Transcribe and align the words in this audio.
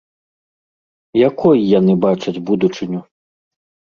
Якой 1.29 1.57
яны 1.79 1.93
бачаць 2.05 2.41
будучыню? 2.51 2.99